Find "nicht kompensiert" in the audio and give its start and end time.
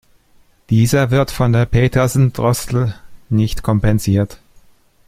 3.29-4.39